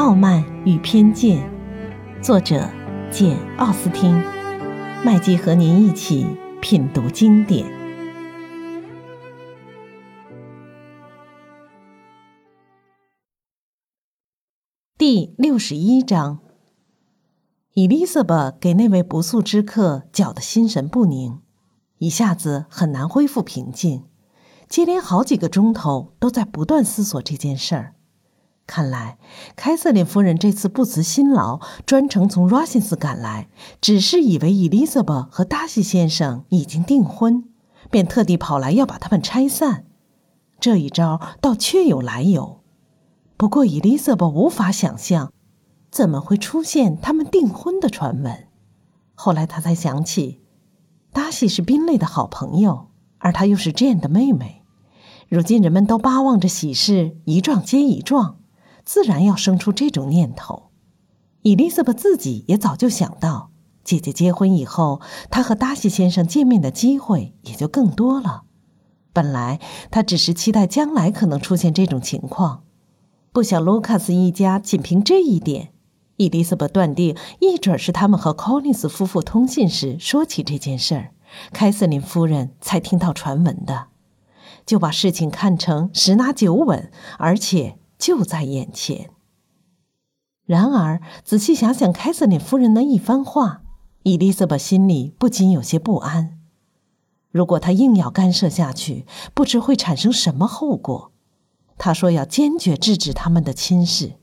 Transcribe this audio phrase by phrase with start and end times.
[0.00, 1.46] 傲慢与偏见》，
[2.24, 2.66] 作者
[3.12, 4.18] 简·奥斯汀。
[5.04, 6.26] 麦基和您一起
[6.62, 7.66] 品读经典。
[14.96, 16.38] 第六十一章，
[17.74, 21.42] 伊丽莎白给那位不速之客搅得心神不宁，
[21.98, 24.04] 一下子很难恢复平静，
[24.66, 27.96] 接连好几个钟头都在不断思索这件事儿。
[28.70, 29.18] 看来，
[29.56, 33.48] 凯瑟琳夫人这次不辞辛劳，专程从 r o s 斯赶来，
[33.80, 37.42] 只是以为伊丽莎白和达西先生已经订婚，
[37.90, 39.86] 便特地跑来要把他们拆散。
[40.60, 42.60] 这一招倒确有来由。
[43.36, 45.32] 不过，伊丽莎白无法想象，
[45.90, 48.46] 怎么会出现他们订婚的传闻。
[49.16, 50.42] 后来，他才想起，
[51.12, 54.62] 达西是宾利的好朋友，而她又是 Jane 的妹妹。
[55.28, 58.36] 如今，人们都巴望着喜事一桩接一桩。
[58.84, 60.70] 自然要生出这种念头。
[61.42, 63.50] 伊丽莎白自己也早就想到，
[63.82, 68.42] 姐姐结婚以后，她和达西先生见面的机会也就更多了。
[69.14, 69.58] 本来
[69.90, 72.64] 她只是期待将来可能出现这种情况，
[73.32, 75.72] 不想卢卡斯一家仅凭这一点，
[76.18, 81.12] 伊丽莎白断定一准是他们和柯林斯夫妇通信时说起这件事儿，
[81.52, 83.86] 凯瑟琳夫人才听到传闻的，
[84.66, 87.79] 就把事情看成十拿九稳，而且。
[88.00, 89.10] 就在眼前。
[90.44, 93.62] 然而，仔细想想凯瑟琳夫人的一番话，
[94.02, 96.40] 伊丽莎白心里不禁有些不安。
[97.30, 101.12] 如果她硬要干涉下去，不知会产生什么后果。
[101.78, 104.14] 她说要坚决制止他们的亲事。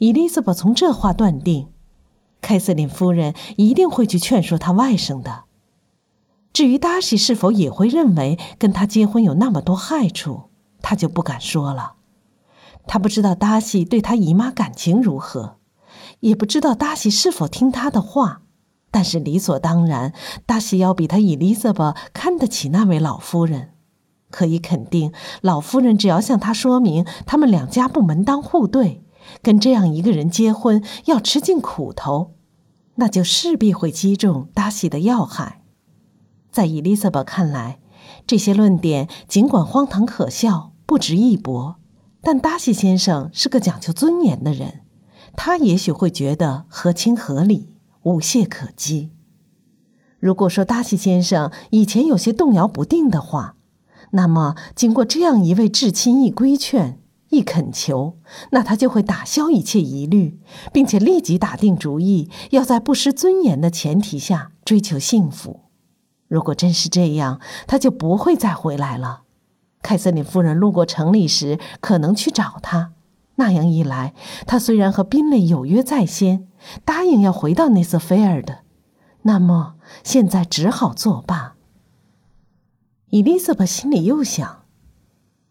[0.00, 1.68] 伊丽莎白从这话断定，
[2.42, 5.44] 凯瑟琳夫人一定会去劝说她外甥的。
[6.52, 10.50] 至于达西是否也会认为跟他结婚有那么多害处，
[10.82, 11.94] 她就不敢说了。
[12.86, 15.56] 他不知道达西对他姨妈感情如何，
[16.20, 18.42] 也不知道达西是否听他的话，
[18.90, 20.12] 但是理所当然，
[20.46, 23.70] 达西要比他伊丽莎白看得起那位老夫人。
[24.30, 25.12] 可以肯定，
[25.42, 29.04] 老夫人只要向他说明他们两家不门当户对，
[29.42, 32.34] 跟这样一个人结婚要吃尽苦头，
[32.96, 35.62] 那就势必会击中达西的要害。
[36.50, 37.78] 在伊丽莎白看来，
[38.26, 41.76] 这些论点尽管荒唐可笑，不值一驳。
[42.24, 44.80] 但达西先生是个讲究尊严的人，
[45.36, 49.10] 他也许会觉得合情合理，无懈可击。
[50.18, 53.56] 如果说达西先生以前有些动摇不定的话，
[54.12, 56.98] 那么经过这样一位至亲一规劝、
[57.28, 58.16] 一恳求，
[58.52, 60.40] 那他就会打消一切疑虑，
[60.72, 65.64] 并且立即打定主意，要在不失尊严的前提下追求幸福。
[66.26, 69.23] 如果真是这样，他就不会再回来了。
[69.84, 72.92] 凯瑟琳夫人路过城里时，可能去找他。
[73.36, 74.14] 那样一来，
[74.46, 76.48] 他虽然和宾蕾有约在先，
[76.86, 78.60] 答应要回到内瑟菲尔的，
[79.22, 81.56] 那么现在只好作罢。
[83.10, 84.62] 伊丽莎白心里又想：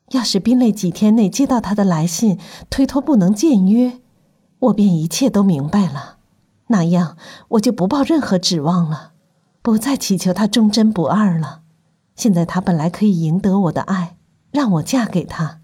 [0.10, 2.40] 要是宾蕾几天内接到他的来信，
[2.72, 4.00] 推脱不能见约，
[4.60, 6.18] 我便一切都明白了。
[6.68, 7.18] 那样，
[7.50, 9.12] 我就不抱任何指望了，
[9.62, 11.62] 不再祈求他忠贞不二了。
[12.16, 14.18] 现在他本来可以赢得我的爱。
[14.54, 15.62] 让我嫁给他，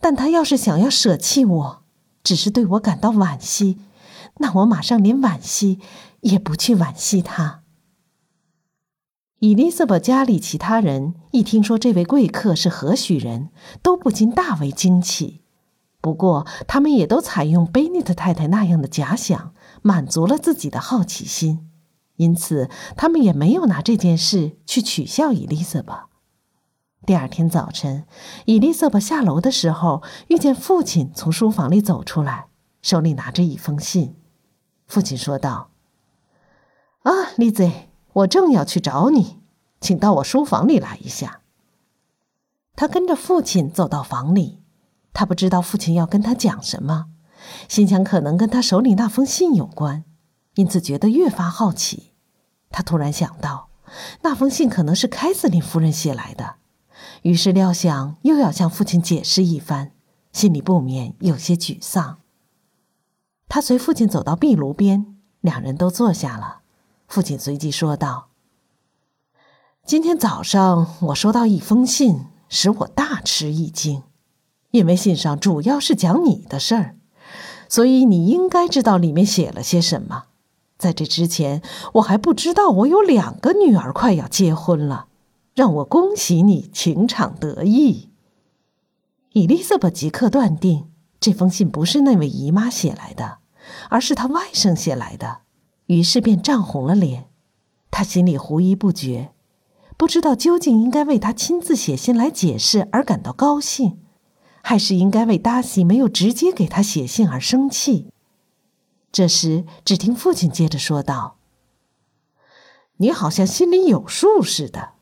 [0.00, 1.82] 但他要是想要舍弃我，
[2.22, 3.78] 只是对我感到惋惜，
[4.36, 5.80] 那我马上连惋惜
[6.20, 7.62] 也不去惋惜他。
[9.38, 13.48] 伊丽莎白家里其他人一听说这位贵客是何许人，
[13.82, 15.40] 都不禁大为惊奇。
[16.02, 21.70] 不过，他们也都采用贝尼特太太那样的假想，满足了自己的好奇心，
[22.16, 26.04] 因此他们也没有拿这件事去取笑伊丽莎白。
[27.06, 28.04] 第二天早晨，
[28.46, 32.48] 伊丽莎白下楼的时候，遇见父亲从书房里走出来，
[32.82, 34.16] 手里拿着一封信。
[34.88, 35.70] 父亲说道
[37.06, 37.70] ：“啊，丽兹，
[38.12, 39.38] 我正要去找你，
[39.80, 41.42] 请到我书房里来一下。”
[42.74, 44.60] 他跟着父亲走到房里，
[45.12, 47.06] 他不知道父亲要跟他讲什么，
[47.68, 50.02] 心想可能跟他手里那封信有关，
[50.56, 52.14] 因此觉得越发好奇。
[52.70, 53.68] 他突然想到，
[54.22, 56.56] 那封信可能是凯瑟琳夫人写来的。
[57.22, 59.92] 于是料想又要向父亲解释一番，
[60.32, 62.18] 心里不免有些沮丧。
[63.48, 66.60] 他随父亲走到壁炉边，两人都坐下了。
[67.08, 68.28] 父亲随即说道
[69.86, 74.02] ：“今天早上我收到一封信，使我大吃一惊，
[74.72, 76.96] 因为信上主要是讲你的事儿，
[77.68, 80.24] 所以你应该知道里面写了些什么。
[80.76, 81.62] 在这之前，
[81.94, 85.06] 我还不知道我有两个女儿快要结婚了。”
[85.56, 88.10] 让我恭喜你情场得意。
[89.32, 93.38] 伊丽莎白即刻断定这封信不是那位姨妈写来的，
[93.88, 95.38] 而是他外甥写来的，
[95.86, 97.30] 于是便涨红了脸。
[97.90, 99.32] 他心里狐疑不决，
[99.96, 103.98] 不知道究竟应该为他亲自写信来解释而感到高兴，
[104.60, 108.10] 还是应该为达西没有直接给他写信而生气。
[109.10, 111.38] 这时，只听父亲接着说道
[112.98, 114.95] ：“你好像心里有数似的。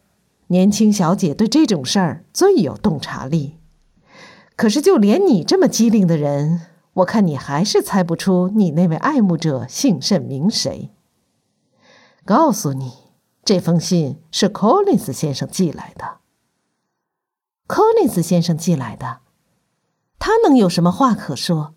[0.55, 3.59] 年轻小姐对这种事儿最有洞察力。
[4.55, 6.61] 可是，就连你这么机灵的人，
[6.93, 10.93] 我看你还是猜不出你那位爱慕者姓甚名谁。
[12.25, 12.93] 告诉你，
[13.45, 16.19] 这封信是 Collins 先生寄来的。
[17.67, 19.23] Collins 先生寄来的，
[20.21, 21.75] 他能有什么话可说？”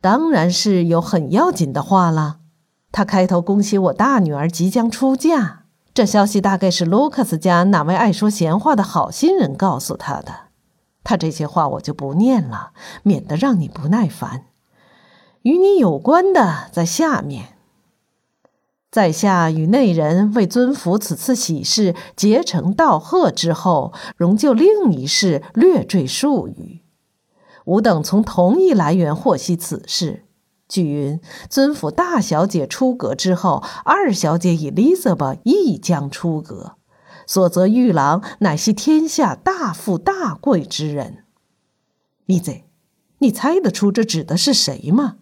[0.00, 2.38] 当然是有很要紧的话了。
[2.92, 5.64] 他开头恭喜我大女儿即将出嫁，
[5.98, 10.32] 这消息大概是卢卡斯家哪位爱说闲话的好心人告诉他的。
[11.02, 12.70] 他这些话我就不念了，
[13.02, 14.44] 免得让你不耐烦。
[15.42, 17.56] 与你有关的在下面。
[18.92, 26.82] 在下与内人为尊府此次喜事结成道贺之后，仍就另一事略赘数语。
[27.64, 30.27] 吾等从同一来源获悉此事。
[30.68, 36.74] 据云，尊府大小姐出阁之后，二小姐伊丽莎白亦将出阁。
[37.26, 41.24] 所择玉郎乃系天下大富大贵之人。
[42.24, 42.60] 丽子，
[43.18, 45.16] 你猜得出这指的是谁吗？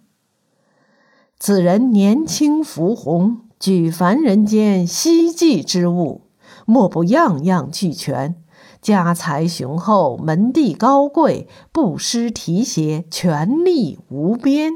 [1.39, 6.23] 此人年轻福红，举凡人间希冀之物，
[6.65, 8.43] 莫不样样俱全。
[8.81, 14.75] 家财雄厚，门第高贵，不失提携，权力无边。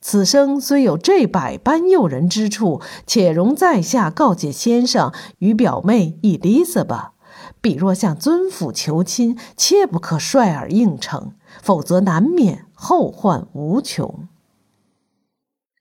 [0.00, 7.12] 此生虽有这百般诱人之处，且容在下告诫先生与表妹伊丽莎吧。
[7.60, 14.26] 彼若向尊府求亲，切不可率尔应承，否则难免后患无穷。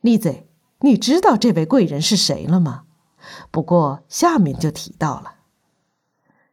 [0.01, 0.43] 丽子，
[0.81, 2.83] 你知道这位贵人是谁了吗？
[3.51, 5.35] 不过下面就提到了。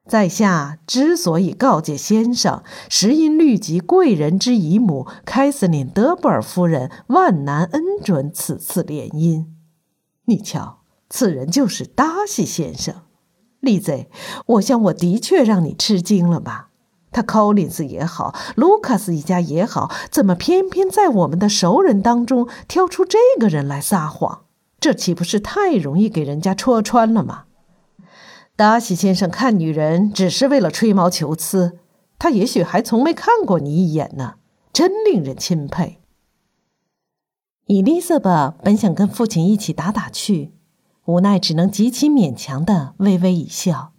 [0.08, 9.46] 在下之所以告诫先生，实因虑及贵人之姨母凯瑟琳·德布尔夫人万难恩准此次联姻。
[10.26, 10.78] 你瞧，
[11.10, 13.02] 此人就是达西先生。
[13.60, 14.06] 丽子，
[14.46, 16.68] 我想我的确让你吃惊了吧？
[17.10, 24.42] 他考林斯也好，卢卡斯一家也好，怎么偏偏在我们的熟人当中挑出这个人来撒谎？
[24.78, 27.44] 这岂不是太容易给人家戳穿了吗？
[28.56, 31.78] 达西先生看女人只是为了吹毛求疵，
[32.18, 34.36] 他也许还从没看过你一眼呢，
[34.72, 36.00] 真令人钦佩。
[37.66, 40.54] 伊丽莎白本想跟父亲一起打打趣，
[41.04, 43.92] 无奈只能极其勉强的微微一笑。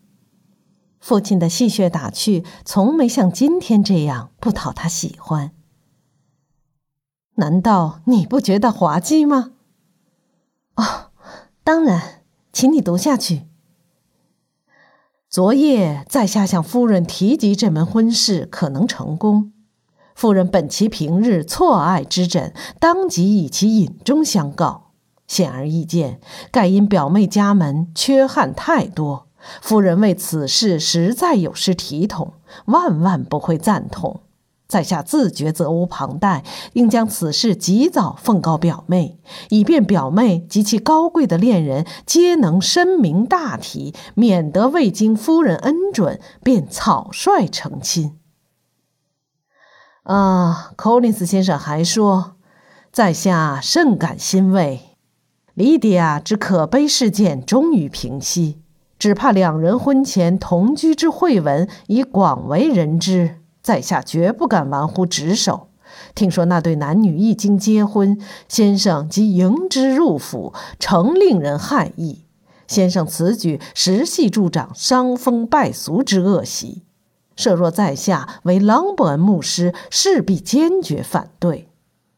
[1.00, 5.52] 父亲的戏谑打趣从没像今天这样不讨他喜欢。
[7.36, 9.52] 难道你不觉得滑稽吗？
[10.76, 11.12] 哦，
[11.64, 13.44] 当然，请你读下去。
[15.30, 19.52] 昨夜在下向夫人提及这门婚事可能成功，
[20.16, 24.92] 夫人本其平日错爱之枕，当即以其隐中相告。
[25.28, 29.28] 显而易见，盖因表妹家门缺憾太多，
[29.62, 32.36] 夫人为此事实在有失体统，
[32.68, 34.22] 万万不会赞同。
[34.68, 36.44] 在下自觉责无旁贷，
[36.74, 39.18] 应将此事及早奉告表妹，
[39.50, 48.18] 以便表妹及其高贵的恋人皆能深明大体，免得未经夫人恩准便草率成亲。
[50.04, 52.36] 啊，寇林斯先生还说，
[52.92, 54.98] 在下甚感欣慰，
[55.54, 58.62] 莉迪亚之可悲事件终于平息，
[59.00, 63.42] 只怕两人婚前同居之秽闻已广为人知。
[63.68, 65.68] 在下绝不敢玩忽职守。
[66.16, 72.24] 听说那对男女一经结婚，先生即迎之入府，诚令人骇异。
[72.66, 76.84] 先生此举实系助长伤风败俗之恶习，
[77.36, 81.68] 设若在下为朗伯恩牧师，势必坚决反对。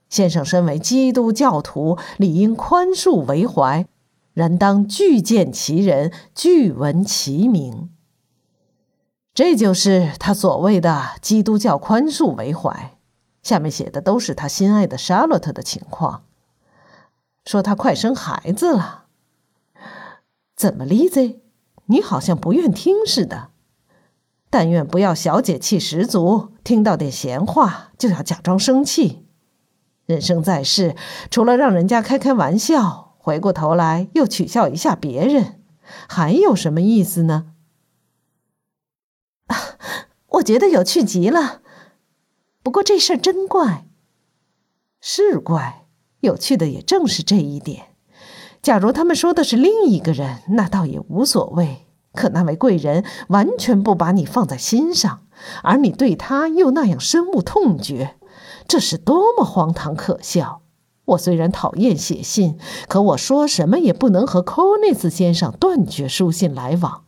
[0.08, 3.88] 先生身为基督教徒，理应宽恕为怀，
[4.36, 7.90] 然当具见其人，具闻其名。
[9.40, 12.98] 这就是他所谓的基督教宽恕为怀。
[13.42, 16.26] 下面写的都是他心爱的莎洛特的情况，
[17.46, 19.06] 说他快生孩子了。
[20.58, 21.40] 怎么，丽子，
[21.86, 23.52] 你好像不愿听似的？
[24.50, 29.26] 但愿不要小姐气十足，听到点闲话就要假装生气。
[30.06, 30.98] 人生在世，
[31.32, 35.62] 除了让人家开开玩笑，回过头来又取笑一下别人，
[36.10, 37.54] 还有什么意思呢？
[40.50, 41.62] 觉得有趣极了。
[42.64, 43.86] 不过这事儿真怪。
[45.00, 45.86] 是怪，
[46.22, 47.90] 有趣的也正是这一点。
[48.60, 51.86] 假如他们说的是另一个人，那倒也无所谓。
[52.14, 55.28] 可那位贵人完全不把你放在心上，
[55.62, 58.16] 而你对他又那样深恶痛绝，
[58.68, 60.64] 这是多么荒唐可笑！
[61.06, 67.04] 我虽然讨厌写信，可我说什么也不能和寇内斯先生断绝书信来往。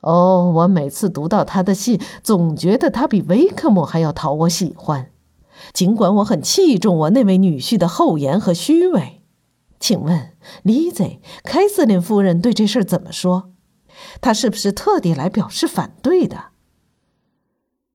[0.00, 5.10] 哦，我每次读到他的信，总觉得他比维克姆还要讨我喜欢。
[5.72, 9.22] 尽管我很器重我那位女婿的厚颜和虚伪，
[9.80, 13.50] 请问，丽兹，凯瑟琳夫人对这事儿怎么说？
[14.20, 16.50] 她是不是特地来表示反对的？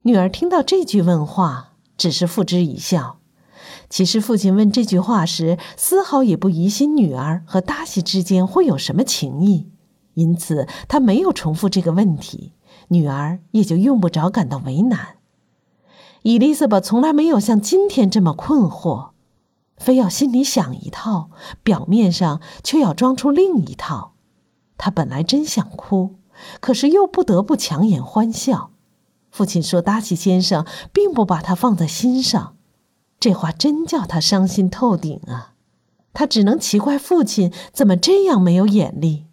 [0.01, 3.19] 女儿听到这句问话，只是付之一笑。
[3.89, 9.71] 其实父亲问这句话时，丝毫也不疑心女儿和达西之间会有什么情谊，
[10.13, 12.53] 因此他没有重复这个问题，
[12.89, 15.17] 女儿也就用不着感到为难。
[16.21, 19.09] 伊丽莎白从来没有像今天这么困惑，
[19.77, 21.29] 非要心里想一套，
[21.63, 24.13] 表面上却要装出另一套。
[24.77, 26.15] 她本来真想哭，
[26.59, 28.71] 可是又不得不强颜欢笑。
[29.31, 32.55] 父亲说：“达西先生并不把她放在心上。”
[33.19, 35.53] 这话真叫她伤心透顶啊！
[36.13, 39.25] 她只能奇怪父亲怎么这样没有眼力，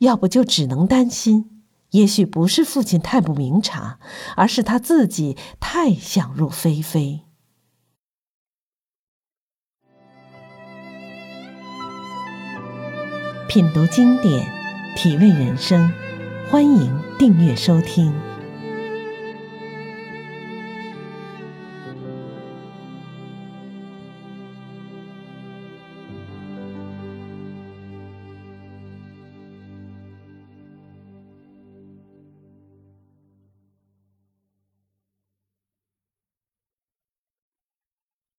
[0.00, 1.62] 要不就只能担心。
[1.90, 3.98] 也许不是父亲太不明察，
[4.36, 7.22] 而是他自己太想入非非。
[13.48, 14.48] 品读经典，
[14.96, 15.92] 体味人生，
[16.48, 18.29] 欢迎订阅收听。